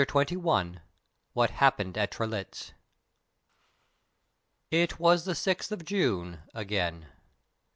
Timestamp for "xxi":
0.35-0.79